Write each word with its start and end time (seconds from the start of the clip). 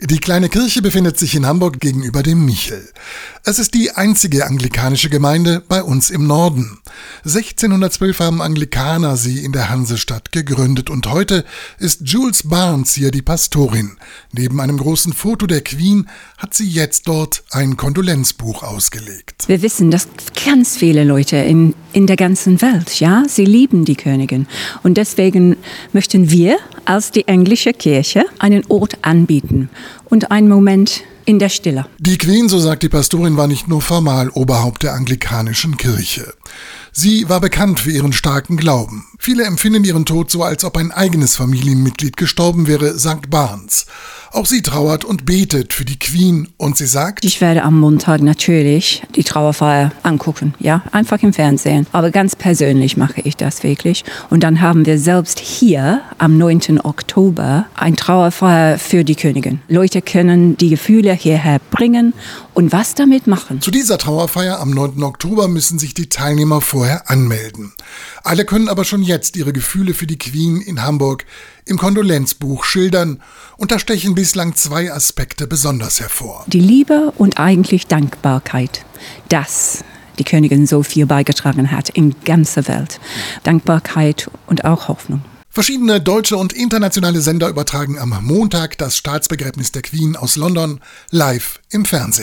Die 0.00 0.18
kleine 0.18 0.48
Kirche 0.48 0.82
befindet 0.82 1.18
sich 1.18 1.36
in 1.36 1.46
Hamburg 1.46 1.78
gegenüber 1.78 2.24
dem 2.24 2.44
Michel. 2.44 2.88
Es 3.44 3.60
ist 3.60 3.74
die 3.74 3.92
einzige 3.92 4.46
anglikanische 4.46 5.08
Gemeinde 5.08 5.62
bei 5.68 5.82
uns 5.82 6.10
im 6.10 6.26
Norden. 6.26 6.78
1612 7.24 8.18
haben 8.18 8.42
Anglikaner 8.42 9.16
sie 9.16 9.44
in 9.44 9.52
der 9.52 9.70
Hansestadt 9.70 10.32
gegründet 10.32 10.90
und 10.90 11.06
heute 11.10 11.44
ist 11.78 12.00
Jules 12.04 12.48
Barnes 12.48 12.94
hier 12.94 13.12
die 13.12 13.22
Pastorin. 13.22 13.96
Neben 14.32 14.60
einem 14.60 14.78
großen 14.78 15.12
Foto 15.12 15.46
der 15.46 15.62
Queen 15.62 16.08
hat 16.38 16.54
sie 16.54 16.68
jetzt 16.68 17.06
dort 17.06 17.44
ein 17.50 17.76
Kondolenzbuch 17.76 18.62
ausgelegt. 18.62 19.44
Wir 19.46 19.62
wissen, 19.62 19.90
dass 19.90 20.08
ganz 20.44 20.76
viele 20.76 21.04
Leute 21.04 21.36
in, 21.36 21.74
in 21.92 22.06
der 22.06 22.16
ganzen 22.16 22.60
Welt, 22.60 22.98
ja, 22.98 23.24
sie 23.28 23.44
lieben 23.44 23.84
die 23.84 23.96
Königin. 23.96 24.46
Und 24.82 24.94
deswegen 24.96 25.56
möchten 25.92 26.30
wir 26.30 26.58
als 26.86 27.10
die 27.10 27.26
englische 27.28 27.72
Kirche 27.72 28.24
einen 28.38 28.64
Ort 28.68 28.98
anbieten 29.02 29.68
und 30.06 30.30
einen 30.30 30.48
Moment 30.48 31.02
in 31.24 31.38
der 31.38 31.48
Stille. 31.48 31.86
Die 31.98 32.18
Queen, 32.18 32.48
so 32.48 32.58
sagt 32.58 32.82
die 32.82 32.88
Pastorin, 32.88 33.36
war 33.36 33.46
nicht 33.46 33.68
nur 33.68 33.80
formal 33.80 34.28
Oberhaupt 34.30 34.82
der 34.82 34.92
anglikanischen 34.92 35.76
Kirche. 35.76 36.34
Sie 36.92 37.28
war 37.28 37.40
bekannt 37.40 37.80
für 37.80 37.90
ihren 37.90 38.12
starken 38.12 38.56
Glauben. 38.56 39.06
Viele 39.18 39.44
empfinden 39.44 39.84
ihren 39.84 40.04
Tod 40.04 40.30
so, 40.30 40.42
als 40.42 40.64
ob 40.64 40.76
ein 40.76 40.92
eigenes 40.92 41.34
Familienmitglied 41.36 42.16
gestorben 42.16 42.66
wäre, 42.66 42.98
sagt 42.98 43.30
Barnes. 43.30 43.86
Auch 44.34 44.46
sie 44.46 44.62
trauert 44.62 45.04
und 45.04 45.26
betet 45.26 45.72
für 45.72 45.84
die 45.84 45.96
Queen 45.96 46.48
und 46.56 46.76
sie 46.76 46.88
sagt, 46.88 47.24
Ich 47.24 47.40
werde 47.40 47.62
am 47.62 47.78
Montag 47.78 48.20
natürlich 48.20 49.04
die 49.14 49.22
Trauerfeier 49.22 49.92
angucken, 50.02 50.54
ja, 50.58 50.82
einfach 50.90 51.22
im 51.22 51.32
Fernsehen. 51.32 51.86
Aber 51.92 52.10
ganz 52.10 52.34
persönlich 52.34 52.96
mache 52.96 53.20
ich 53.20 53.36
das 53.36 53.62
wirklich. 53.62 54.04
Und 54.30 54.42
dann 54.42 54.60
haben 54.60 54.86
wir 54.86 54.98
selbst 54.98 55.38
hier 55.38 56.00
am 56.18 56.36
9. 56.36 56.80
Oktober 56.82 57.66
ein 57.76 57.94
Trauerfeier 57.94 58.76
für 58.80 59.04
die 59.04 59.14
Königin. 59.14 59.60
Leute 59.68 60.02
können 60.02 60.56
die 60.56 60.70
Gefühle 60.70 61.12
hierher 61.12 61.60
bringen 61.70 62.12
und 62.54 62.72
was 62.72 62.96
damit 62.96 63.28
machen. 63.28 63.60
Zu 63.60 63.70
dieser 63.70 63.98
Trauerfeier 63.98 64.58
am 64.58 64.70
9. 64.70 65.00
Oktober 65.04 65.46
müssen 65.46 65.78
sich 65.78 65.94
die 65.94 66.08
Teilnehmer 66.08 66.60
vorher 66.60 67.08
anmelden. 67.08 67.72
Alle 68.24 68.44
können 68.44 68.68
aber 68.68 68.84
schon 68.84 69.02
jetzt 69.02 69.36
ihre 69.36 69.52
Gefühle 69.52 69.94
für 69.94 70.08
die 70.08 70.18
Queen 70.18 70.60
in 70.60 70.82
Hamburg 70.82 71.24
im 71.66 71.78
Kondolenzbuch 71.78 72.64
schildern 72.64 73.22
und 73.56 73.70
da 73.70 73.78
stechen 73.78 74.14
bislang 74.24 74.56
zwei 74.56 74.90
Aspekte 74.90 75.46
besonders 75.46 76.00
hervor. 76.00 76.44
Die 76.46 76.58
Liebe 76.58 77.12
und 77.18 77.38
eigentlich 77.38 77.88
Dankbarkeit, 77.88 78.82
dass 79.28 79.84
die 80.18 80.24
Königin 80.24 80.66
so 80.66 80.82
viel 80.82 81.04
beigetragen 81.04 81.70
hat 81.70 81.90
in 81.90 82.14
ganzer 82.24 82.66
Welt. 82.66 83.00
Dankbarkeit 83.42 84.30
und 84.46 84.64
auch 84.64 84.88
Hoffnung. 84.88 85.20
Verschiedene 85.50 86.00
deutsche 86.00 86.38
und 86.38 86.54
internationale 86.54 87.20
Sender 87.20 87.50
übertragen 87.50 87.98
am 87.98 88.18
Montag 88.22 88.78
das 88.78 88.96
Staatsbegräbnis 88.96 89.72
der 89.72 89.82
Queen 89.82 90.16
aus 90.16 90.36
London 90.36 90.80
live 91.10 91.60
im 91.68 91.84
Fernsehen. 91.84 92.22